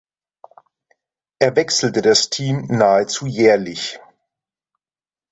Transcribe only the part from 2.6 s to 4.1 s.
nahezu jährlich.